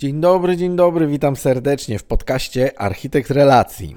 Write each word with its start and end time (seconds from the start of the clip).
Dzień 0.00 0.20
dobry, 0.20 0.56
dzień 0.56 0.76
dobry, 0.76 1.06
witam 1.06 1.36
serdecznie 1.36 1.98
w 1.98 2.04
podcaście 2.04 2.80
Architekt 2.80 3.30
Relacji. 3.30 3.96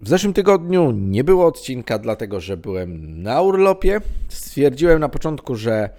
W 0.00 0.08
zeszłym 0.08 0.32
tygodniu 0.32 0.90
nie 0.90 1.24
było 1.24 1.46
odcinka, 1.46 1.98
dlatego 1.98 2.40
że 2.40 2.56
byłem 2.56 3.22
na 3.22 3.42
urlopie. 3.42 4.00
Stwierdziłem 4.28 5.00
na 5.00 5.08
początku, 5.08 5.56
że 5.56 5.90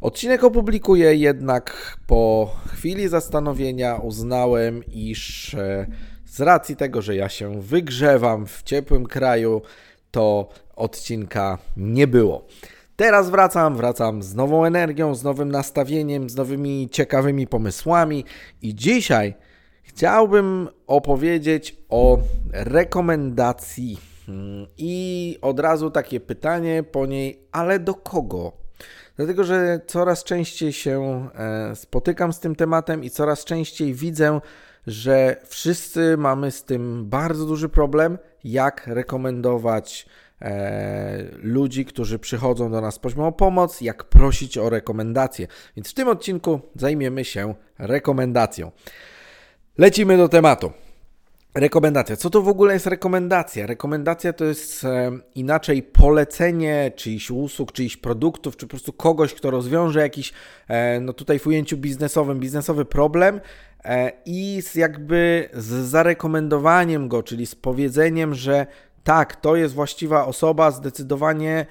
odcinek 0.00 0.44
opublikuję, 0.44 1.14
jednak 1.14 1.96
po 2.06 2.54
chwili 2.68 3.08
zastanowienia 3.08 3.96
uznałem, 3.96 4.82
iż 4.92 5.54
e, 5.54 5.86
z 6.24 6.40
racji 6.40 6.76
tego, 6.76 7.02
że 7.02 7.16
ja 7.16 7.28
się 7.28 7.62
wygrzewam 7.62 8.46
w 8.46 8.62
ciepłym 8.62 9.06
kraju, 9.06 9.62
to 10.10 10.48
odcinka 10.76 11.58
nie 11.76 12.06
było. 12.06 12.46
Teraz 12.96 13.30
wracam, 13.30 13.76
wracam 13.76 14.22
z 14.22 14.34
nową 14.34 14.64
energią, 14.64 15.14
z 15.14 15.24
nowym 15.24 15.52
nastawieniem, 15.52 16.30
z 16.30 16.36
nowymi 16.36 16.88
ciekawymi 16.92 17.46
pomysłami 17.46 18.24
i 18.62 18.74
dzisiaj 18.74 19.34
chciałbym 19.82 20.68
opowiedzieć 20.86 21.76
o 21.88 22.18
rekomendacji. 22.52 23.98
Hmm, 24.26 24.66
I 24.78 25.38
od 25.42 25.60
razu 25.60 25.90
takie 25.90 26.20
pytanie 26.20 26.82
po 26.82 27.06
niej, 27.06 27.48
ale 27.52 27.78
do 27.78 27.94
kogo? 27.94 28.52
Dlatego, 29.16 29.44
że 29.44 29.80
coraz 29.86 30.24
częściej 30.24 30.72
się 30.72 31.28
e, 31.34 31.76
spotykam 31.76 32.32
z 32.32 32.40
tym 32.40 32.56
tematem 32.56 33.04
i 33.04 33.10
coraz 33.10 33.44
częściej 33.44 33.94
widzę, 33.94 34.40
że 34.86 35.36
wszyscy 35.44 36.16
mamy 36.16 36.50
z 36.50 36.64
tym 36.64 37.08
bardzo 37.08 37.46
duży 37.46 37.68
problem, 37.68 38.18
jak 38.44 38.86
rekomendować 38.86 40.06
e, 40.42 41.24
ludzi, 41.42 41.84
którzy 41.84 42.18
przychodzą 42.18 42.70
do 42.70 42.80
nas 42.80 42.98
prośbą 42.98 43.26
o 43.26 43.32
pomoc, 43.32 43.80
jak 43.80 44.04
prosić 44.04 44.58
o 44.58 44.70
rekomendacje. 44.70 45.46
Więc 45.76 45.90
w 45.90 45.94
tym 45.94 46.08
odcinku 46.08 46.60
zajmiemy 46.74 47.24
się 47.24 47.54
rekomendacją. 47.78 48.70
Lecimy 49.78 50.16
do 50.16 50.28
tematu. 50.28 50.72
Rekomendacja. 51.56 52.16
Co 52.16 52.30
to 52.30 52.42
w 52.42 52.48
ogóle 52.48 52.74
jest 52.74 52.86
rekomendacja? 52.86 53.66
Rekomendacja 53.66 54.32
to 54.32 54.44
jest 54.44 54.84
e, 54.84 55.12
inaczej 55.34 55.82
polecenie 55.82 56.92
czyichś 56.96 57.30
usług, 57.30 57.72
czyichś 57.72 57.96
produktów, 57.96 58.56
czy 58.56 58.66
po 58.66 58.70
prostu 58.70 58.92
kogoś, 58.92 59.34
kto 59.34 59.50
rozwiąże 59.50 60.00
jakiś, 60.00 60.32
e, 60.68 61.00
no 61.00 61.12
tutaj 61.12 61.38
w 61.38 61.46
ujęciu 61.46 61.76
biznesowym, 61.76 62.40
biznesowy 62.40 62.84
problem 62.84 63.40
e, 63.84 64.12
i 64.26 64.62
z 64.62 64.74
jakby 64.74 65.48
z 65.52 65.66
zarekomendowaniem 65.66 67.08
go, 67.08 67.22
czyli 67.22 67.46
z 67.46 67.54
powiedzeniem, 67.54 68.34
że 68.34 68.66
tak, 69.06 69.36
to 69.36 69.56
jest 69.56 69.74
właściwa 69.74 70.26
osoba, 70.26 70.70
zdecydowanie 70.70 71.66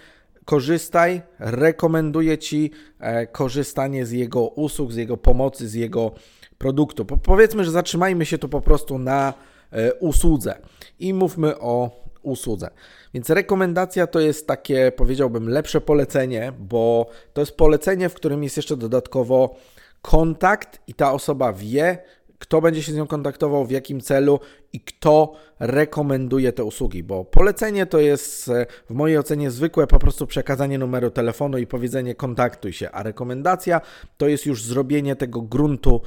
korzystaj, 0.45 1.21
rekomenduję 1.39 2.37
Ci 2.37 2.71
e, 2.99 3.27
korzystanie 3.27 4.05
z 4.05 4.11
jego 4.11 4.47
usług, 4.47 4.91
z 4.91 4.95
jego 4.95 5.17
pomocy, 5.17 5.67
z 5.67 5.73
jego 5.73 6.11
produktu. 6.57 7.05
Po, 7.05 7.17
powiedzmy, 7.17 7.63
że 7.63 7.71
zatrzymajmy 7.71 8.25
się 8.25 8.37
tu 8.37 8.49
po 8.49 8.61
prostu 8.61 8.97
na 8.97 9.33
e, 9.71 9.93
usłudze 9.93 10.57
i 10.99 11.13
mówmy 11.13 11.59
o 11.59 11.91
usłudze. 12.21 12.69
Więc 13.13 13.29
rekomendacja 13.29 14.07
to 14.07 14.19
jest 14.19 14.47
takie, 14.47 14.91
powiedziałbym, 14.91 15.49
lepsze 15.49 15.81
polecenie, 15.81 16.53
bo 16.59 17.09
to 17.33 17.41
jest 17.41 17.57
polecenie, 17.57 18.09
w 18.09 18.13
którym 18.13 18.43
jest 18.43 18.57
jeszcze 18.57 18.77
dodatkowo 18.77 19.55
kontakt 20.01 20.79
i 20.87 20.93
ta 20.93 21.13
osoba 21.13 21.53
wie, 21.53 21.97
kto 22.39 22.61
będzie 22.61 22.83
się 22.83 22.91
z 22.91 22.95
nią 22.95 23.07
kontaktował, 23.07 23.65
w 23.65 23.71
jakim 23.71 24.01
celu 24.01 24.39
i 24.73 24.79
kto 24.79 25.33
rekomenduje 25.59 26.53
te 26.53 26.63
usługi, 26.63 27.03
bo 27.03 27.25
polecenie 27.25 27.85
to 27.85 27.99
jest 27.99 28.49
e, 28.49 28.65
w 28.89 28.93
mojej 28.93 29.17
ocenie 29.17 29.51
zwykłe 29.51 29.87
po 29.87 29.99
prostu 29.99 30.27
przekazanie 30.27 30.77
numeru 30.77 31.11
telefonu 31.11 31.57
i 31.57 31.67
powiedzenie 31.67 32.15
kontaktuj 32.15 32.73
się, 32.73 32.91
a 32.91 33.03
rekomendacja 33.03 33.81
to 34.17 34.27
jest 34.27 34.45
już 34.45 34.63
zrobienie 34.63 35.15
tego 35.15 35.41
gruntu 35.41 36.01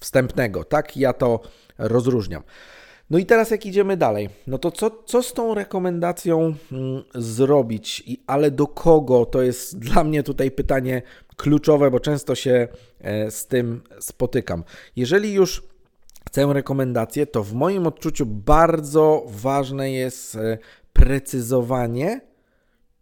wstępnego. 0.00 0.64
Tak 0.64 0.96
ja 0.96 1.12
to 1.12 1.40
rozróżniam. 1.78 2.42
No 3.10 3.18
i 3.18 3.26
teraz 3.26 3.50
jak 3.50 3.66
idziemy 3.66 3.96
dalej, 3.96 4.28
no 4.46 4.58
to 4.58 4.70
co, 4.70 4.90
co 5.04 5.22
z 5.22 5.32
tą 5.32 5.54
rekomendacją 5.54 6.54
mm, 6.72 7.02
zrobić, 7.14 8.02
I, 8.06 8.22
ale 8.26 8.50
do 8.50 8.66
kogo, 8.66 9.26
to 9.26 9.42
jest 9.42 9.78
dla 9.78 10.04
mnie 10.04 10.22
tutaj 10.22 10.50
pytanie 10.50 11.02
kluczowe, 11.36 11.90
bo 11.90 12.00
często 12.00 12.34
się 12.34 12.68
e, 13.00 13.30
z 13.30 13.46
tym 13.46 13.82
spotykam. 14.00 14.64
Jeżeli 14.96 15.32
już 15.32 15.62
chcę 16.28 16.52
rekomendację, 16.52 17.26
to 17.26 17.44
w 17.44 17.52
moim 17.52 17.86
odczuciu 17.86 18.26
bardzo 18.26 19.24
ważne 19.26 19.92
jest 19.92 20.36
e, 20.36 20.58
precyzowanie, 20.92 22.20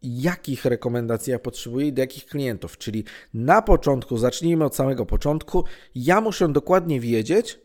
jakich 0.02 0.64
rekomendacji 0.64 1.30
ja 1.30 1.38
potrzebuję 1.38 1.86
i 1.86 1.92
do 1.92 2.00
jakich 2.00 2.26
klientów. 2.26 2.78
Czyli 2.78 3.04
na 3.34 3.62
początku, 3.62 4.18
zacznijmy 4.18 4.64
od 4.64 4.76
samego 4.76 5.06
początku, 5.06 5.64
ja 5.94 6.20
muszę 6.20 6.48
dokładnie 6.48 7.00
wiedzieć, 7.00 7.60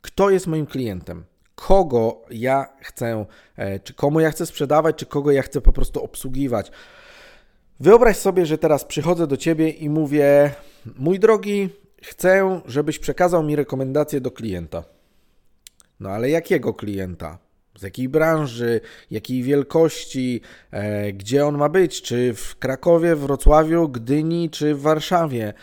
kto 0.00 0.30
jest 0.30 0.46
moim 0.46 0.66
klientem, 0.66 1.24
kogo 1.54 2.22
ja 2.30 2.66
chcę, 2.80 3.26
e, 3.56 3.80
czy 3.80 3.94
komu 3.94 4.20
ja 4.20 4.30
chcę 4.30 4.46
sprzedawać, 4.46 4.96
czy 4.96 5.06
kogo 5.06 5.30
ja 5.30 5.42
chcę 5.42 5.60
po 5.60 5.72
prostu 5.72 6.04
obsługiwać. 6.04 6.70
Wyobraź 7.80 8.16
sobie, 8.16 8.46
że 8.46 8.58
teraz 8.58 8.84
przychodzę 8.84 9.26
do 9.26 9.36
ciebie 9.36 9.70
i 9.70 9.90
mówię: 9.90 10.54
Mój 10.98 11.18
drogi, 11.18 11.68
chcę, 12.02 12.60
żebyś 12.66 12.98
przekazał 12.98 13.42
mi 13.42 13.56
rekomendacje 13.56 14.20
do 14.20 14.30
klienta. 14.30 14.84
No 16.00 16.10
ale 16.10 16.30
jakiego 16.30 16.74
klienta? 16.74 17.38
Z 17.78 17.82
jakiej 17.82 18.08
branży, 18.08 18.80
jakiej 19.10 19.42
wielkości, 19.42 20.40
e, 20.70 21.12
gdzie 21.12 21.46
on 21.46 21.58
ma 21.58 21.68
być? 21.68 22.02
Czy 22.02 22.34
w 22.34 22.58
Krakowie, 22.58 23.16
Wrocławiu, 23.16 23.88
Gdyni, 23.88 24.50
czy 24.50 24.74
w 24.74 24.80
Warszawie? 24.80 25.54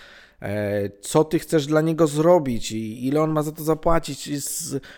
E, 0.41 0.89
co 1.01 1.23
ty 1.23 1.39
chcesz 1.39 1.65
dla 1.65 1.81
niego 1.81 2.07
zrobić 2.07 2.71
i 2.71 3.07
ile 3.07 3.21
on 3.21 3.31
ma 3.31 3.43
za 3.43 3.51
to 3.51 3.63
zapłacić? 3.63 4.29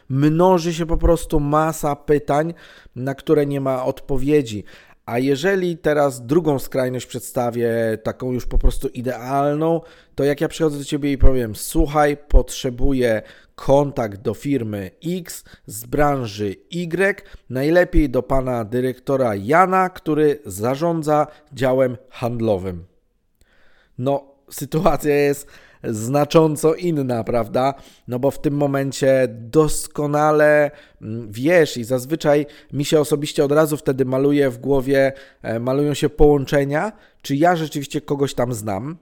Mnoży 0.10 0.74
się 0.74 0.86
po 0.86 0.98
prostu 0.98 1.40
masa 1.40 1.96
pytań, 1.96 2.54
na 2.96 3.16
które 3.16 3.46
nie 3.46 3.62
ma 3.62 3.86
odpowiedzi. 3.86 4.64
A 5.08 5.20
jeżeli 5.20 5.78
teraz 5.78 6.26
drugą 6.26 6.60
skrajność 6.60 7.06
przedstawię, 7.06 7.98
taką 8.04 8.32
już 8.32 8.46
po 8.46 8.58
prostu 8.58 8.88
idealną, 8.88 9.82
to 10.16 10.24
jak 10.24 10.42
ja 10.42 10.48
przychodzę 10.48 10.78
do 10.78 10.84
ciebie 10.84 11.12
i 11.12 11.18
powiem: 11.18 11.56
Słuchaj, 11.56 12.18
potrzebuję 12.18 13.22
kontakt 13.56 14.22
do 14.22 14.34
firmy 14.34 14.92
X 15.06 15.44
z 15.66 15.86
branży 15.86 16.56
Y, 16.72 17.24
najlepiej 17.50 18.10
do 18.10 18.24
pana 18.24 18.66
dyrektora 18.66 19.36
Jana, 19.36 19.90
który 19.90 20.40
zarządza 20.46 21.28
działem 21.54 21.98
handlowym. 22.10 22.86
No, 23.98 24.37
sytuacja 24.50 25.16
jest 25.16 25.48
znacząco 25.84 26.76
inna, 26.76 27.24
prawda? 27.24 27.74
No 28.08 28.20
bo 28.20 28.32
w 28.32 28.42
tym 28.42 28.54
momencie 28.54 29.28
doskonale 29.30 30.72
mm, 31.02 31.32
wiesz 31.32 31.78
i 31.78 31.84
zazwyczaj 31.84 32.46
mi 32.74 32.86
się 32.86 33.00
osobiście 33.00 33.46
od 33.46 33.52
razu 33.52 33.78
wtedy 33.78 34.06
maluje 34.06 34.50
w 34.50 34.58
głowie, 34.58 35.14
e, 35.42 35.60
malują 35.60 35.94
się 35.94 36.10
połączenia, 36.10 36.92
czy 37.22 37.36
ja 37.36 37.56
rzeczywiście 37.56 38.02
kogoś 38.02 38.34
tam 38.34 38.54
znam, 38.54 38.98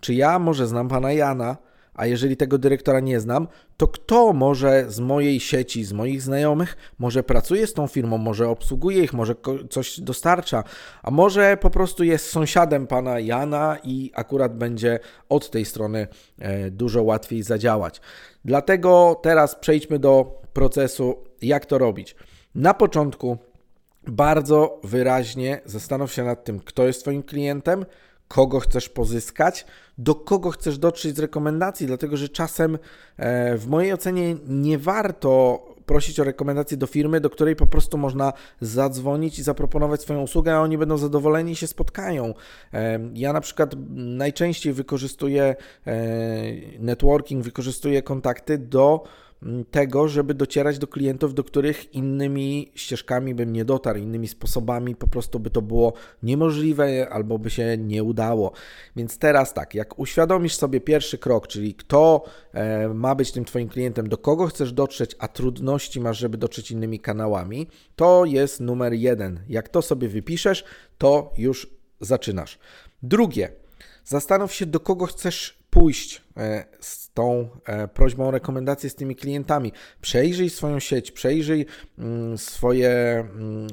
czy 0.00 0.14
ja 0.14 0.38
może 0.38 0.66
znam 0.66 0.88
pana 0.88 1.12
Jana, 1.12 1.56
a 1.96 2.06
jeżeli 2.06 2.36
tego 2.36 2.58
dyrektora 2.58 3.00
nie 3.00 3.20
znam, 3.20 3.48
to 3.76 3.88
kto 3.88 4.32
może 4.32 4.84
z 4.88 5.00
mojej 5.00 5.40
sieci, 5.40 5.84
z 5.84 5.92
moich 5.92 6.22
znajomych, 6.22 6.76
może 6.98 7.22
pracuje 7.22 7.66
z 7.66 7.72
tą 7.72 7.86
firmą, 7.86 8.18
może 8.18 8.48
obsługuje 8.48 9.04
ich, 9.04 9.12
może 9.12 9.34
coś 9.70 10.00
dostarcza, 10.00 10.64
a 11.02 11.10
może 11.10 11.56
po 11.56 11.70
prostu 11.70 12.04
jest 12.04 12.30
sąsiadem 12.30 12.86
pana 12.86 13.20
Jana 13.20 13.78
i 13.84 14.10
akurat 14.14 14.56
będzie 14.56 14.98
od 15.28 15.50
tej 15.50 15.64
strony 15.64 16.06
e, 16.38 16.70
dużo 16.70 17.02
łatwiej 17.02 17.42
zadziałać. 17.42 18.00
Dlatego 18.44 19.20
teraz 19.22 19.54
przejdźmy 19.54 19.98
do 19.98 20.40
procesu, 20.52 21.16
jak 21.42 21.66
to 21.66 21.78
robić. 21.78 22.16
Na 22.54 22.74
początku 22.74 23.38
bardzo 24.06 24.80
wyraźnie 24.84 25.60
zastanów 25.64 26.12
się 26.12 26.24
nad 26.24 26.44
tym, 26.44 26.60
kto 26.60 26.86
jest 26.86 27.02
Twoim 27.02 27.22
klientem, 27.22 27.86
kogo 28.28 28.60
chcesz 28.60 28.88
pozyskać, 28.88 29.66
do 29.98 30.14
kogo 30.14 30.50
chcesz 30.50 30.78
dotrzeć 30.78 31.16
z 31.16 31.18
rekomendacji, 31.18 31.86
dlatego 31.86 32.16
że 32.16 32.28
czasem 32.28 32.78
e, 33.16 33.56
w 33.56 33.66
mojej 33.66 33.92
ocenie 33.92 34.36
nie 34.48 34.78
warto 34.78 35.62
prosić 35.86 36.20
o 36.20 36.24
rekomendację 36.24 36.76
do 36.76 36.86
firmy, 36.86 37.20
do 37.20 37.30
której 37.30 37.56
po 37.56 37.66
prostu 37.66 37.98
można 37.98 38.32
zadzwonić 38.60 39.38
i 39.38 39.42
zaproponować 39.42 40.02
swoją 40.02 40.22
usługę, 40.22 40.54
a 40.54 40.60
oni 40.60 40.78
będą 40.78 40.98
zadowoleni 40.98 41.52
i 41.52 41.56
się 41.56 41.66
spotkają. 41.66 42.34
E, 42.74 43.00
ja 43.14 43.32
na 43.32 43.40
przykład 43.40 43.74
najczęściej 43.94 44.72
wykorzystuję 44.72 45.56
e, 45.86 45.94
networking, 46.78 47.44
wykorzystuję 47.44 48.02
kontakty 48.02 48.58
do 48.58 49.04
tego, 49.70 50.08
żeby 50.08 50.34
docierać 50.34 50.78
do 50.78 50.86
klientów, 50.86 51.34
do 51.34 51.44
których 51.44 51.94
innymi 51.94 52.72
ścieżkami 52.74 53.34
bym 53.34 53.52
nie 53.52 53.64
dotarł, 53.64 53.98
innymi 53.98 54.28
sposobami 54.28 54.96
po 54.96 55.06
prostu 55.06 55.40
by 55.40 55.50
to 55.50 55.62
było 55.62 55.92
niemożliwe 56.22 57.08
albo 57.10 57.38
by 57.38 57.50
się 57.50 57.76
nie 57.78 58.04
udało. 58.04 58.52
Więc 58.96 59.18
teraz 59.18 59.54
tak, 59.54 59.74
jak 59.74 59.98
uświadomisz 59.98 60.54
sobie 60.54 60.80
pierwszy 60.80 61.18
krok, 61.18 61.46
czyli 61.46 61.74
kto 61.74 62.24
e, 62.52 62.88
ma 62.88 63.14
być 63.14 63.32
tym 63.32 63.44
Twoim 63.44 63.68
klientem, 63.68 64.08
do 64.08 64.18
kogo 64.18 64.46
chcesz 64.46 64.72
dotrzeć, 64.72 65.16
a 65.18 65.28
trudności 65.28 66.00
masz, 66.00 66.18
żeby 66.18 66.38
dotrzeć 66.38 66.70
innymi 66.70 67.00
kanałami, 67.00 67.68
to 67.96 68.24
jest 68.24 68.60
numer 68.60 68.92
jeden. 68.92 69.40
Jak 69.48 69.68
to 69.68 69.82
sobie 69.82 70.08
wypiszesz, 70.08 70.64
to 70.98 71.32
już 71.38 71.70
zaczynasz. 72.00 72.58
Drugie, 73.02 73.52
zastanów 74.04 74.54
się, 74.54 74.66
do 74.66 74.80
kogo 74.80 75.06
chcesz 75.06 75.58
pójść 75.70 76.25
z 76.80 77.10
tą 77.12 77.48
e, 77.66 77.88
prośbą 77.88 78.28
o 78.28 78.30
rekomendację 78.30 78.90
z 78.90 78.94
tymi 78.94 79.16
klientami. 79.16 79.72
Przejrzyj 80.00 80.50
swoją 80.50 80.80
sieć, 80.80 81.12
przejrzyj 81.12 81.66
mm, 81.98 82.38
swoje, 82.38 82.90
mm, 82.90 83.68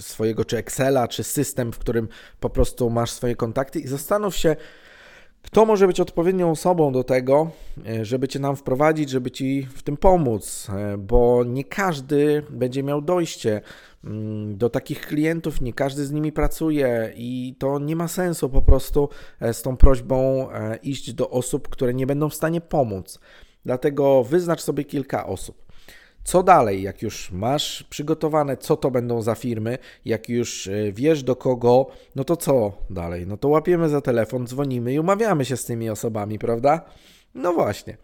swojego 0.00 0.44
czy 0.44 0.56
Excela, 0.56 1.08
czy 1.08 1.24
system, 1.24 1.72
w 1.72 1.78
którym 1.78 2.08
po 2.40 2.50
prostu 2.50 2.90
masz 2.90 3.10
swoje 3.10 3.36
kontakty 3.36 3.80
i 3.80 3.88
zastanów 3.88 4.36
się, 4.36 4.56
kto 5.42 5.64
może 5.64 5.86
być 5.86 6.00
odpowiednią 6.00 6.50
osobą 6.50 6.92
do 6.92 7.04
tego, 7.04 7.50
e, 7.86 8.04
żeby 8.04 8.28
Cię 8.28 8.38
nam 8.38 8.56
wprowadzić, 8.56 9.10
żeby 9.10 9.30
Ci 9.30 9.68
w 9.74 9.82
tym 9.82 9.96
pomóc? 9.96 10.68
E, 10.70 10.98
bo 10.98 11.44
nie 11.44 11.64
każdy 11.64 12.42
będzie 12.50 12.82
miał 12.82 13.02
dojście 13.02 13.60
mm, 14.04 14.56
do 14.56 14.70
takich 14.70 15.00
klientów, 15.06 15.60
nie 15.60 15.72
każdy 15.72 16.06
z 16.06 16.12
nimi 16.12 16.32
pracuje 16.32 17.12
i 17.16 17.54
to 17.58 17.78
nie 17.78 17.96
ma 17.96 18.08
sensu 18.08 18.48
po 18.48 18.62
prostu 18.62 19.08
e, 19.40 19.54
z 19.54 19.62
tą 19.62 19.76
prośbą 19.76 20.48
iść 20.82 21.12
do 21.12 21.30
osób, 21.30 21.68
które 21.68 21.94
nie 21.94 22.06
będą 22.06 22.28
w 22.28 22.34
stanie 22.34 22.60
pomóc. 22.60 23.20
Dlatego 23.64 24.24
wyznacz 24.24 24.60
sobie 24.60 24.84
kilka 24.84 25.26
osób. 25.26 25.71
Co 26.24 26.42
dalej, 26.42 26.82
jak 26.82 27.02
już 27.02 27.30
masz 27.30 27.82
przygotowane, 27.82 28.56
co 28.56 28.76
to 28.76 28.90
będą 28.90 29.22
za 29.22 29.34
firmy, 29.34 29.78
jak 30.04 30.28
już 30.28 30.66
e, 30.66 30.92
wiesz 30.92 31.22
do 31.22 31.36
kogo, 31.36 31.86
no 32.16 32.24
to 32.24 32.36
co 32.36 32.72
dalej? 32.90 33.26
No 33.26 33.36
to 33.36 33.48
łapiemy 33.48 33.88
za 33.88 34.00
telefon, 34.00 34.46
dzwonimy 34.46 34.92
i 34.92 34.98
umawiamy 34.98 35.44
się 35.44 35.56
z 35.56 35.64
tymi 35.64 35.90
osobami, 35.90 36.38
prawda? 36.38 36.80
No 37.34 37.52
właśnie 37.52 37.96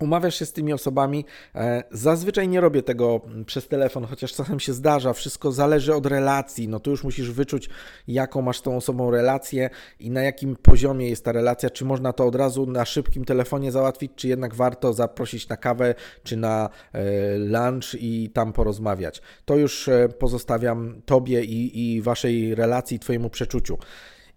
umawiasz 0.00 0.38
się 0.38 0.46
z 0.46 0.52
tymi 0.52 0.72
osobami. 0.72 1.24
E, 1.54 1.84
zazwyczaj 1.90 2.48
nie 2.48 2.60
robię 2.60 2.82
tego 2.82 3.20
przez 3.46 3.68
telefon, 3.68 4.04
chociaż 4.04 4.32
czasem 4.32 4.60
się 4.60 4.72
zdarza. 4.72 5.12
Wszystko 5.12 5.52
zależy 5.52 5.94
od 5.94 6.06
relacji. 6.06 6.68
No 6.68 6.80
tu 6.80 6.90
już 6.90 7.04
musisz 7.04 7.30
wyczuć, 7.30 7.70
jaką 8.08 8.42
masz 8.42 8.58
z 8.58 8.62
tą 8.62 8.76
osobą 8.76 9.10
relację 9.10 9.70
i 10.00 10.10
na 10.10 10.22
jakim 10.22 10.56
poziomie 10.56 11.08
jest 11.08 11.24
ta 11.24 11.32
relacja. 11.32 11.70
Czy 11.70 11.84
można 11.84 12.12
to 12.12 12.26
od 12.26 12.34
razu 12.34 12.66
na 12.66 12.84
szybkim 12.84 13.24
telefonie 13.24 13.72
załatwić, 13.72 14.12
czy 14.16 14.28
jednak 14.28 14.54
warto 14.54 14.92
zaprosić 14.92 15.48
na 15.48 15.56
kawę, 15.56 15.94
czy 16.22 16.36
na 16.36 16.70
e, 16.92 17.38
lunch 17.38 17.94
i 17.94 18.30
tam 18.34 18.52
porozmawiać. 18.52 19.22
To 19.44 19.56
już 19.56 19.88
e, 19.88 20.08
pozostawiam 20.08 21.02
Tobie 21.06 21.44
i, 21.44 21.94
i 21.94 22.02
Waszej 22.02 22.54
relacji, 22.54 22.98
Twojemu 22.98 23.30
przeczuciu. 23.30 23.78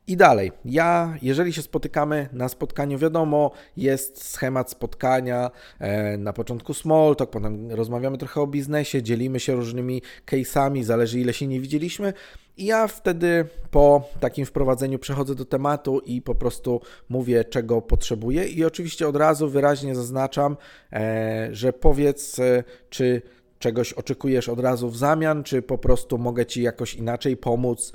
I 0.08 0.18
dalej, 0.18 0.52
ja, 0.66 1.18
jeżeli 1.22 1.54
się 1.54 1.62
spotykamy 1.62 2.30
na 2.34 2.50
spotkaniu, 2.50 2.98
wiadomo, 2.98 3.52
jest 3.78 4.26
schemat 4.28 4.72
spotkania, 4.72 5.52
e, 5.80 6.18
na 6.18 6.34
początku 6.34 6.74
small 6.74 7.16
talk, 7.16 7.30
potem 7.30 7.72
rozmawiamy 7.72 8.18
trochę 8.18 8.42
o 8.42 8.48
biznesie, 8.48 9.04
dzielimy 9.04 9.40
się 9.40 9.56
różnymi 9.56 10.02
case'ami, 10.26 10.84
zależy 10.84 11.20
ile 11.20 11.34
się 11.34 11.48
nie 11.48 11.60
widzieliśmy. 11.60 12.14
I 12.58 12.66
ja 12.66 12.88
wtedy 12.88 13.46
po 13.72 14.10
takim 14.20 14.46
wprowadzeniu 14.46 15.00
przechodzę 15.00 15.36
do 15.36 15.46
tematu 15.46 16.00
i 16.00 16.22
po 16.22 16.36
prostu 16.36 16.82
mówię, 17.10 17.46
czego 17.46 17.82
potrzebuję. 17.82 18.48
I 18.48 18.66
oczywiście 18.66 19.08
od 19.08 19.16
razu 19.16 19.50
wyraźnie 19.50 19.96
zaznaczam, 19.96 20.58
e, 20.94 21.50
że 21.52 21.74
powiedz, 21.74 22.40
e, 22.40 22.64
czy 22.90 23.22
czegoś 23.63 23.94
oczekujesz 23.94 24.50
od 24.50 24.60
razu 24.60 24.89
w 24.89 24.98
zamian, 24.98 25.44
czy 25.44 25.62
po 25.62 25.77
prostu 25.77 26.18
mogę 26.18 26.45
Ci 26.45 26.62
jakoś 26.62 26.95
inaczej 26.95 27.38
pomóc. 27.38 27.94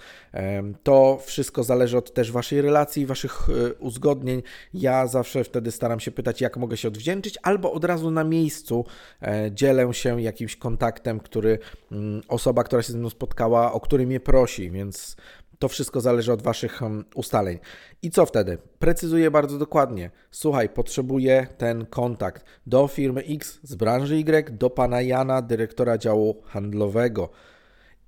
To 0.83 1.19
wszystko 1.25 1.65
zależy 1.65 1.99
od 1.99 2.15
też 2.15 2.33
Waszej 2.33 2.63
relacji, 2.63 3.07
Waszych 3.07 3.49
e, 3.49 3.75
uzgodnień. 3.75 4.43
Ja 4.75 5.07
zawsze 5.07 5.45
wtedy 5.45 5.71
staram 5.73 6.01
się 6.01 6.11
pytać, 6.11 6.41
jak 6.41 6.57
mogę 6.57 6.77
się 6.77 6.89
odwdzięczyć, 6.89 7.39
albo 7.43 7.73
od 7.73 7.85
razu 7.85 8.11
na 8.11 8.25
miejscu 8.25 8.85
e, 9.23 9.51
dzielę 9.53 9.95
się 9.95 10.23
jakimś 10.23 10.57
kontaktem, 10.57 11.21
który 11.21 11.59
mm, 11.93 12.23
osoba, 12.29 12.65
która 12.65 12.83
się 12.83 12.93
ze 12.93 12.99
mną 12.99 13.11
spotkała, 13.11 13.73
o 13.73 13.81
który 13.81 14.07
mnie 14.07 14.21
prosi, 14.21 14.71
więc 14.71 15.17
to 15.59 15.69
wszystko 15.69 16.01
zależy 16.01 16.33
od 16.33 16.43
Waszych 16.43 16.73
hmm, 16.73 17.05
ustaleń. 17.15 17.59
I 18.03 18.11
co 18.11 18.27
wtedy? 18.27 18.59
Precyzuję 18.79 19.31
bardzo 19.31 19.59
dokładnie. 19.59 20.11
Słuchaj, 20.31 20.69
potrzebuję 20.69 21.47
ten 21.59 21.87
kontakt 21.87 22.45
do 22.67 22.89
firmy 22.89 23.21
X 23.21 23.59
z 23.63 23.75
branży 23.75 24.17
Y, 24.17 24.59
do 24.59 24.71
pana 24.71 25.03
Jana, 25.03 25.43
dyrektora 25.43 25.99
działu 25.99 26.43
handlowego. 26.47 27.31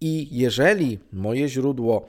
I 0.01 0.39
jeżeli 0.39 0.99
moje 1.13 1.49
źródło 1.49 2.09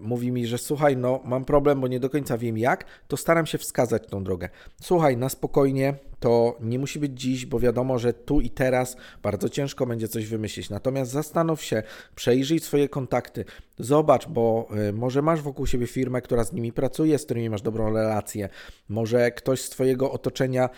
mówi 0.00 0.32
mi, 0.32 0.46
że 0.46 0.58
słuchaj, 0.58 0.96
no 0.96 1.20
mam 1.24 1.44
problem, 1.44 1.80
bo 1.80 1.88
nie 1.88 2.00
do 2.00 2.10
końca 2.10 2.38
wiem 2.38 2.58
jak, 2.58 2.84
to 3.08 3.16
staram 3.16 3.46
się 3.46 3.58
wskazać 3.58 4.06
tą 4.06 4.24
drogę. 4.24 4.48
Słuchaj, 4.80 5.16
na 5.16 5.28
spokojnie, 5.28 5.94
to 6.24 6.56
nie 6.60 6.78
musi 6.78 6.98
być 6.98 7.20
dziś, 7.20 7.46
bo 7.46 7.60
wiadomo, 7.60 7.98
że 7.98 8.12
tu 8.12 8.40
i 8.40 8.50
teraz 8.50 8.96
bardzo 9.22 9.48
ciężko 9.48 9.86
będzie 9.86 10.08
coś 10.08 10.26
wymyślić. 10.26 10.70
Natomiast 10.70 11.10
zastanów 11.10 11.62
się, 11.62 11.82
przejrzyj 12.14 12.60
swoje 12.60 12.88
kontakty, 12.88 13.44
zobacz, 13.78 14.28
bo 14.28 14.68
y, 14.88 14.92
może 14.92 15.22
masz 15.22 15.42
wokół 15.42 15.66
siebie 15.66 15.86
firmę, 15.86 16.22
która 16.22 16.44
z 16.44 16.52
nimi 16.52 16.72
pracuje, 16.72 17.18
z 17.18 17.24
którymi 17.24 17.50
masz 17.50 17.62
dobrą 17.62 17.92
relację. 17.92 18.48
Może 18.88 19.30
ktoś 19.30 19.60
z 19.60 19.70
Twojego 19.70 20.12
otoczenia, 20.12 20.70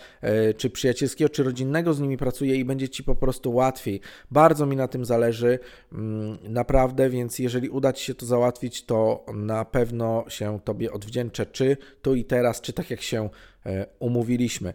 y, 0.49 0.53
czy 0.53 0.69
przyjacielskiego, 0.69 1.29
czy 1.29 1.43
rodzinnego 1.43 1.93
z 1.93 1.99
nimi 1.99 2.17
pracuje 2.17 2.55
i 2.55 2.65
będzie 2.65 2.89
Ci 2.89 3.03
po 3.03 3.15
prostu 3.15 3.53
łatwiej. 3.53 4.01
Bardzo 4.31 4.65
mi 4.65 4.75
na 4.75 4.87
tym 4.87 5.05
zależy, 5.05 5.59
mm, 5.93 6.37
naprawdę, 6.43 7.09
więc 7.09 7.39
jeżeli 7.39 7.69
uda 7.69 7.93
Ci 7.93 8.05
się 8.05 8.15
to 8.15 8.25
załatwić, 8.25 8.56
to 8.85 9.25
na 9.33 9.65
pewno 9.65 10.25
się 10.27 10.59
Tobie 10.63 10.91
odwdzięczę, 10.91 11.45
czy 11.45 11.77
tu 12.01 12.15
i 12.15 12.25
teraz, 12.25 12.61
czy 12.61 12.73
tak 12.73 12.89
jak 12.89 13.01
się 13.01 13.29
y, 13.65 13.85
umówiliśmy. 13.99 14.73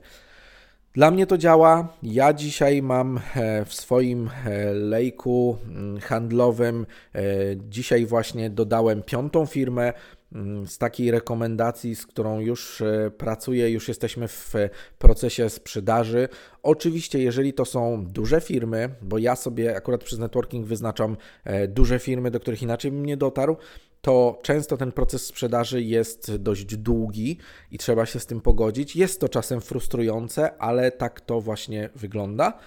Dla 0.94 1.11
mnie 1.11 1.26
to 1.26 1.38
działa. 1.38 1.88
Ja 2.02 2.32
dzisiaj 2.32 2.82
mam 2.82 3.20
e, 3.34 3.64
w 3.64 3.75
swoim 3.75 4.31
e, 4.46 4.73
lejku 4.73 5.56
mm, 5.69 6.00
handlowym, 6.00 6.87
e, 7.14 7.20
dzisiaj 7.69 8.06
właśnie 8.06 8.50
dodałem 8.50 9.02
piątą 9.02 9.46
firmę 9.46 9.93
z 10.67 10.79
takiej 10.79 11.11
rekomendacji, 11.11 11.96
z 11.96 12.06
którą 12.06 12.40
już 12.40 12.82
pracuję, 13.19 13.70
już 13.70 13.88
jesteśmy 13.88 14.29
w 14.29 14.55
procesie 14.99 15.50
sprzedaży. 15.50 16.29
Oczywiście, 16.62 17.19
jeżeli 17.19 17.52
to 17.52 17.64
są 17.64 18.06
duże 18.06 18.40
firmy, 18.40 18.94
bo 19.02 19.19
ja 19.19 19.37
sobie 19.37 19.76
akurat 19.76 20.05
przez 20.05 20.19
networking 20.19 20.67
wyznaczam 20.67 21.17
duże 21.69 21.99
firmy, 21.99 22.31
do 22.31 22.40
których 22.40 22.62
inaczej 22.62 22.90
bym 22.90 23.06
nie 23.06 23.17
dotarł, 23.17 23.56
to 24.00 24.40
często 24.43 24.76
ten 24.76 24.93
proces 24.93 25.26
sprzedaży 25.26 25.82
jest 25.82 26.37
dość 26.37 26.76
długi 26.76 27.38
i 27.70 27.79
trzeba 27.79 28.06
się 28.06 28.20
z 28.20 28.26
tym 28.26 28.40
pogodzić. 28.40 28.96
Jest 28.96 29.20
to 29.20 29.29
czasem 29.29 29.61
frustrujące, 29.61 30.58
ale 30.58 30.90
tak 30.90 31.20
to 31.20 31.40
właśnie 31.40 31.90
wygląda. 31.94 32.58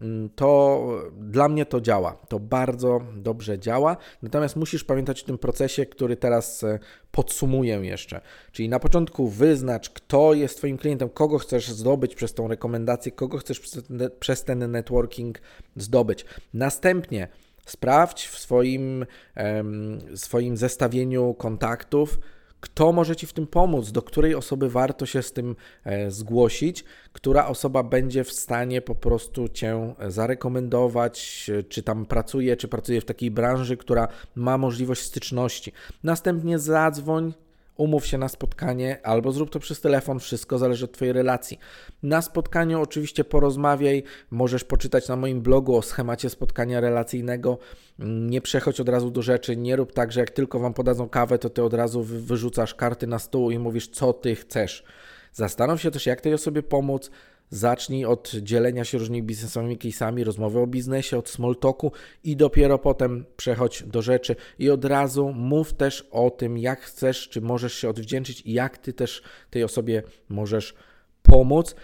Mm, 0.00 0.30
to 0.36 0.80
dla 1.12 1.48
mnie 1.48 1.66
to 1.66 1.80
działa, 1.80 2.12
to 2.28 2.38
bardzo 2.38 3.00
dobrze 3.16 3.58
działa. 3.58 3.96
Natomiast 4.22 4.56
musisz 4.56 4.84
pamiętać 4.84 5.22
o 5.22 5.26
tym 5.26 5.38
procesie, 5.38 5.86
który 5.86 6.16
teraz 6.16 6.64
e, 6.64 6.78
podsumuję 7.10 7.74
jeszcze. 7.74 8.20
Czyli 8.52 8.68
na 8.68 8.78
początku 8.78 9.28
wyznacz, 9.28 9.90
kto 9.90 10.34
jest 10.34 10.56
Twoim 10.56 10.78
klientem, 10.78 11.08
kogo 11.08 11.38
chcesz 11.38 11.68
zdobyć 11.68 12.14
przez 12.14 12.34
tą 12.34 12.48
rekomendację, 12.48 13.12
kogo 13.12 13.38
chcesz 13.38 13.60
przez 14.20 14.44
ten 14.44 14.70
networking 14.70 15.38
zdobyć. 15.76 16.24
Następnie 16.54 17.28
Sprawdź 17.66 18.26
w 18.26 18.38
swoim, 18.38 19.06
swoim 20.14 20.56
zestawieniu 20.56 21.34
kontaktów, 21.34 22.18
kto 22.60 22.92
może 22.92 23.16
Ci 23.16 23.26
w 23.26 23.32
tym 23.32 23.46
pomóc, 23.46 23.92
do 23.92 24.02
której 24.02 24.34
osoby 24.34 24.70
warto 24.70 25.06
się 25.06 25.22
z 25.22 25.32
tym 25.32 25.56
e, 25.84 26.10
zgłosić, 26.10 26.84
która 27.12 27.46
osoba 27.46 27.82
będzie 27.82 28.24
w 28.24 28.32
stanie 28.32 28.82
po 28.82 28.94
prostu 28.94 29.48
Cię 29.48 29.94
zarekomendować, 30.08 31.50
czy 31.68 31.82
tam 31.82 32.06
pracuje, 32.06 32.56
czy 32.56 32.68
pracuje 32.68 33.00
w 33.00 33.04
takiej 33.04 33.30
branży, 33.30 33.76
która 33.76 34.08
ma 34.34 34.58
możliwość 34.58 35.02
styczności. 35.02 35.72
Następnie 36.02 36.58
zadzwoń 36.58 37.32
umów 37.76 38.06
się 38.06 38.18
na 38.18 38.28
spotkanie 38.28 38.98
albo 39.02 39.32
zrób 39.32 39.50
to 39.50 39.58
przez 39.58 39.80
telefon, 39.80 40.20
wszystko 40.20 40.58
zależy 40.58 40.84
od 40.84 40.92
Twojej 40.92 41.12
relacji. 41.12 41.58
Na 42.02 42.22
spotkaniu 42.22 42.80
oczywiście 42.80 43.24
porozmawiaj, 43.24 44.02
możesz 44.30 44.64
poczytać 44.64 45.08
na 45.08 45.16
moim 45.16 45.40
blogu 45.40 45.76
o 45.76 45.82
schemacie 45.82 46.30
spotkania 46.30 46.80
relacyjnego. 46.80 47.58
Nie 47.98 48.40
przechodź 48.40 48.80
od 48.80 48.88
razu 48.88 49.10
do 49.10 49.22
rzeczy, 49.22 49.56
nie 49.56 49.76
rób 49.76 49.92
tak, 49.92 50.12
że 50.12 50.20
jak 50.20 50.30
tylko 50.30 50.58
Wam 50.58 50.74
podadzą 50.74 51.08
kawę, 51.08 51.38
to 51.38 51.50
Ty 51.50 51.62
od 51.62 51.74
razu 51.74 52.02
wyrzucasz 52.02 52.74
karty 52.74 53.06
na 53.06 53.18
stół 53.18 53.50
i 53.50 53.58
mówisz, 53.58 53.88
co 53.88 54.12
Ty 54.12 54.34
chcesz. 54.34 54.84
Zastanów 55.32 55.82
się 55.82 55.90
też, 55.90 56.06
jak 56.06 56.20
tej 56.20 56.34
osobie 56.34 56.62
pomóc, 56.62 57.10
Zacznij 57.50 58.04
od 58.04 58.30
dzielenia 58.42 58.84
się 58.84 58.98
różnymi 58.98 59.22
biznesowymi 59.22 59.78
case'ami, 59.78 60.24
rozmowy 60.24 60.60
o 60.60 60.66
biznesie, 60.66 61.18
od 61.18 61.28
small 61.28 61.56
talku 61.56 61.92
i 62.24 62.36
dopiero 62.36 62.78
potem 62.78 63.24
przechodź 63.36 63.82
do 63.82 64.02
rzeczy. 64.02 64.36
I 64.58 64.70
od 64.70 64.84
razu 64.84 65.32
mów 65.32 65.72
też 65.72 66.08
o 66.10 66.30
tym, 66.30 66.58
jak 66.58 66.80
chcesz, 66.80 67.28
czy 67.28 67.40
możesz 67.40 67.74
się 67.74 67.88
odwdzięczyć 67.88 68.42
i 68.46 68.52
jak 68.52 68.78
ty 68.78 68.92
też 68.92 69.22
tej 69.50 69.64
osobie 69.64 70.02
możesz 70.28 70.74
pomóc. 71.22 71.74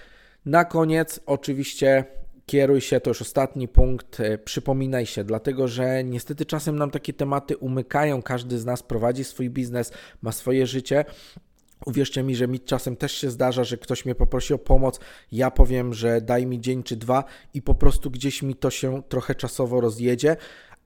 Na 0.44 0.64
koniec 0.64 1.20
oczywiście 1.26 2.04
kieruj 2.46 2.80
się, 2.80 3.00
to 3.00 3.10
już 3.10 3.22
ostatni 3.22 3.68
punkt, 3.68 4.20
e, 4.20 4.38
przypominaj 4.38 5.06
się, 5.06 5.24
dlatego 5.24 5.68
że 5.68 6.04
niestety 6.04 6.46
czasem 6.46 6.78
nam 6.78 6.90
takie 6.90 7.12
tematy 7.12 7.56
umykają, 7.56 8.22
każdy 8.22 8.58
z 8.58 8.64
nas 8.64 8.82
prowadzi 8.82 9.24
swój 9.24 9.50
biznes, 9.50 9.92
ma 10.22 10.32
swoje 10.32 10.66
życie 10.66 11.04
Uwierzcie 11.86 12.22
mi, 12.22 12.36
że 12.36 12.48
mi 12.48 12.60
czasem 12.60 12.96
też 12.96 13.12
się 13.12 13.30
zdarza, 13.30 13.64
że 13.64 13.76
ktoś 13.76 14.04
mnie 14.04 14.14
poprosi 14.14 14.54
o 14.54 14.58
pomoc, 14.58 15.00
ja 15.32 15.50
powiem, 15.50 15.94
że 15.94 16.20
daj 16.20 16.46
mi 16.46 16.60
dzień 16.60 16.82
czy 16.82 16.96
dwa 16.96 17.24
i 17.54 17.62
po 17.62 17.74
prostu 17.74 18.10
gdzieś 18.10 18.42
mi 18.42 18.54
to 18.54 18.70
się 18.70 19.02
trochę 19.08 19.34
czasowo 19.34 19.80
rozjedzie, 19.80 20.36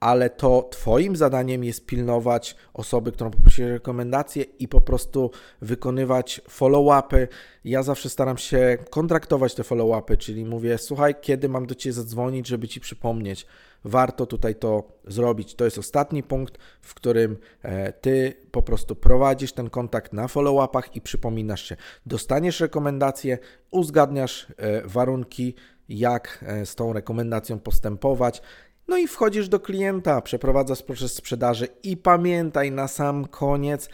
ale 0.00 0.30
to 0.30 0.68
Twoim 0.70 1.16
zadaniem 1.16 1.64
jest 1.64 1.86
pilnować 1.86 2.56
osoby, 2.74 3.12
którą 3.12 3.30
poprosiłeś 3.30 3.70
rekomendacje 3.70 4.42
i 4.42 4.68
po 4.68 4.80
prostu 4.80 5.30
wykonywać 5.62 6.40
follow-upy. 6.48 7.28
Ja 7.64 7.82
zawsze 7.82 8.10
staram 8.10 8.38
się 8.38 8.78
kontraktować 8.90 9.54
te 9.54 9.62
follow-upy, 9.62 10.16
czyli 10.16 10.44
mówię, 10.44 10.78
słuchaj, 10.78 11.14
kiedy 11.20 11.48
mam 11.48 11.66
do 11.66 11.74
Ciebie 11.74 11.92
zadzwonić, 11.92 12.46
żeby 12.46 12.68
Ci 12.68 12.80
przypomnieć. 12.80 13.46
Warto 13.84 14.26
tutaj 14.26 14.54
to 14.54 14.88
zrobić. 15.06 15.54
To 15.54 15.64
jest 15.64 15.78
ostatni 15.78 16.22
punkt, 16.22 16.58
w 16.80 16.94
którym 16.94 17.36
e, 17.62 17.92
Ty 17.92 18.34
po 18.50 18.62
prostu 18.62 18.96
prowadzisz 18.96 19.52
ten 19.52 19.70
kontakt 19.70 20.12
na 20.12 20.26
follow-upach 20.26 20.96
i 20.96 21.00
przypominasz 21.00 21.64
się. 21.64 21.76
Dostaniesz 22.06 22.60
rekomendację, 22.60 23.38
uzgadniasz 23.70 24.46
e, 24.56 24.82
warunki, 24.82 25.54
jak 25.88 26.44
e, 26.46 26.66
z 26.66 26.74
tą 26.74 26.92
rekomendacją 26.92 27.58
postępować. 27.58 28.42
No 28.88 28.98
i 28.98 29.08
wchodzisz 29.08 29.48
do 29.48 29.60
klienta, 29.60 30.20
przeprowadzasz 30.20 30.82
proces 30.82 31.14
sprzedaży 31.14 31.68
i 31.82 31.96
pamiętaj 31.96 32.72
na 32.72 32.88
sam 32.88 33.24
koniec 33.24 33.88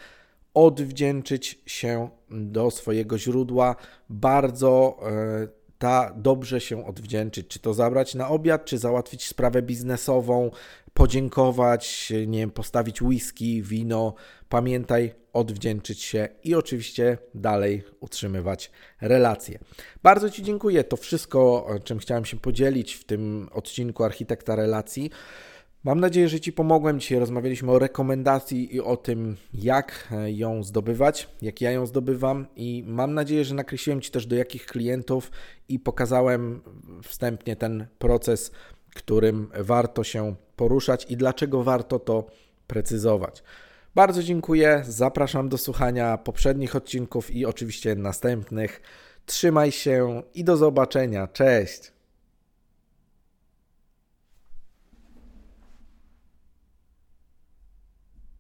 odwdzięczyć 0.55 1.63
się 1.67 2.09
do 2.31 2.71
swojego 2.71 3.19
źródła. 3.19 3.77
Bardzo 4.09 4.99
ta 5.79 6.13
dobrze 6.17 6.61
się 6.61 6.87
odwdzięczyć, 6.87 7.49
czy 7.49 7.59
to 7.59 7.75
zabrać 7.75 8.15
na 8.15 8.29
obiad, 8.29 8.65
czy 8.65 8.79
załatwić 8.79 9.27
sprawę 9.27 9.63
biznesową, 9.63 10.51
podziękować, 10.95 12.13
nie 12.27 12.39
wiem, 12.39 12.51
postawić 12.51 13.03
whisky, 13.03 13.63
wino. 13.63 14.15
Pamiętaj, 14.49 15.15
odwdzięczyć 15.33 16.03
się 16.03 16.29
i 16.45 16.55
oczywiście 16.55 17.19
dalej 17.35 17.83
utrzymywać 18.01 18.71
relacje. 19.01 19.59
Bardzo 20.03 20.31
Ci 20.31 20.43
dziękuję. 20.43 20.85
To 20.85 20.97
wszystko, 20.97 21.67
czym 21.85 21.99
chciałem 21.99 22.25
się 22.25 22.37
podzielić 22.37 22.95
w 22.95 23.05
tym 23.05 23.49
odcinku 23.53 24.05
Architekta 24.05 24.57
Relacji. 24.57 25.11
Mam 25.87 26.01
nadzieję, 26.01 26.29
że 26.29 26.41
Ci 26.41 26.53
pomogłem. 26.53 27.01
Dzisiaj 27.01 27.19
rozmawialiśmy 27.19 27.73
o 27.73 27.79
rekomendacji 27.79 28.75
i 28.75 28.81
o 28.81 28.97
tym, 28.97 29.37
jak 29.55 30.09
ją 30.27 30.63
zdobywać, 30.63 31.29
jak 31.43 31.61
ja 31.61 31.71
ją 31.71 31.87
zdobywam, 31.87 32.47
i 32.57 32.85
mam 32.87 33.15
nadzieję, 33.15 33.45
że 33.45 33.55
nakreśliłem 33.55 34.01
Ci 34.01 34.11
też 34.11 34.27
do 34.27 34.37
jakich 34.37 34.67
klientów 34.67 35.31
i 35.69 35.79
pokazałem 35.79 36.61
wstępnie 37.03 37.57
ten 37.57 37.87
proces, 37.99 38.51
którym 38.95 39.49
warto 39.59 40.05
się 40.05 40.35
poruszać 40.57 41.07
i 41.11 41.17
dlaczego 41.17 41.63
warto 41.63 41.99
to 41.99 42.27
precyzować. 42.67 43.43
Bardzo 43.95 44.23
dziękuję. 44.23 44.83
Zapraszam 44.89 45.49
do 45.49 45.59
słuchania 45.59 46.19
poprzednich 46.19 46.77
odcinków 46.77 47.31
i 47.31 47.47
oczywiście 47.47 47.95
następnych. 47.95 48.83
Trzymaj 49.27 49.73
się 49.73 50.23
i 50.35 50.45
do 50.45 50.57
zobaczenia. 50.57 51.27
Cześć. 51.27 51.96